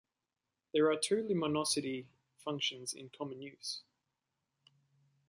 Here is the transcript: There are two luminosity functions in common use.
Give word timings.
There 0.73 0.91
are 0.91 0.97
two 0.97 1.21
luminosity 1.21 2.07
functions 2.39 2.91
in 2.95 3.11
common 3.11 3.39
use. 3.39 3.83